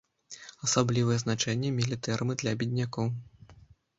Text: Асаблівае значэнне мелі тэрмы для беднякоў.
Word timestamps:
Асаблівае 0.67 1.17
значэнне 1.23 1.69
мелі 1.77 1.97
тэрмы 2.09 2.37
для 2.45 2.53
беднякоў. 2.61 3.13